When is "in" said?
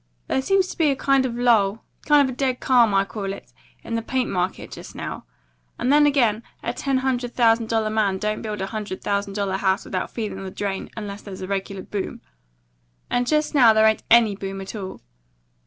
3.83-3.93